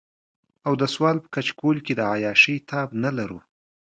[0.67, 3.39] او د سوال په کچکول کې د عياشۍ تاب نه لرو.